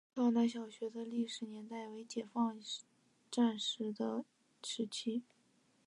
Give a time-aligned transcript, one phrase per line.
[0.15, 2.59] 道南小学的历史年代为解放
[3.29, 3.55] 战
[3.93, 4.25] 争
[4.63, 5.21] 时期。